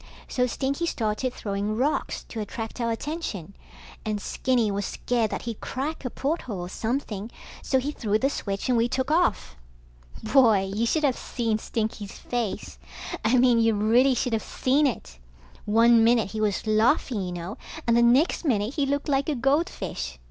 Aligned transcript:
So 0.27 0.47
Stinky 0.47 0.87
started 0.87 1.31
throwing 1.31 1.75
rocks 1.77 2.23
to 2.29 2.39
attract 2.39 2.81
our 2.81 2.89
attention, 2.91 3.55
and 4.03 4.19
Skinny 4.19 4.71
was 4.71 4.83
scared 4.83 5.29
that 5.29 5.43
he'd 5.43 5.61
crack 5.61 6.03
a 6.03 6.09
porthole 6.09 6.59
or 6.61 6.69
something, 6.69 7.29
so 7.61 7.77
he 7.77 7.91
threw 7.91 8.17
the 8.17 8.27
switch 8.31 8.67
and 8.67 8.75
we 8.79 8.89
took 8.89 9.11
off. 9.11 9.55
Boy, 10.23 10.71
you 10.73 10.87
should 10.87 11.03
of 11.03 11.15
seen 11.15 11.59
Stinky's 11.59 12.17
face. 12.17 12.79
I 13.23 13.37
mean 13.37 13.59
you 13.59 13.75
really 13.75 14.15
should 14.15 14.33
of 14.33 14.41
seen 14.41 14.87
it. 14.87 15.19
One 15.65 16.03
minute 16.03 16.31
he 16.31 16.41
was 16.41 16.65
laughing 16.65 17.21
you 17.21 17.31
know, 17.31 17.57
and 17.85 17.95
the 17.95 18.01
next 18.01 18.43
minute 18.43 18.73
he 18.73 18.87
looked 18.87 19.07
like 19.07 19.29
a 19.29 19.35
goldfish. 19.35 20.17